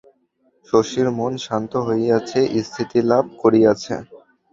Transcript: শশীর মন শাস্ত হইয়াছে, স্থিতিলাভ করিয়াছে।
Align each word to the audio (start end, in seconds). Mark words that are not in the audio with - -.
শশীর 0.67 1.07
মন 1.17 1.33
শাস্ত 1.45 1.73
হইয়াছে, 1.87 2.39
স্থিতিলাভ 2.65 3.23
করিয়াছে। 3.41 3.93